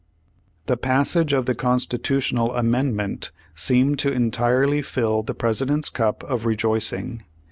[0.65, 7.21] The passage of the Constitutional Amendment seemed to entirely fill the President's cup of rejoicing.